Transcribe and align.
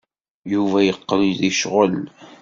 Yuba 0.53 0.77
yeqqel 0.81 1.21
yecɣel. 1.39 1.95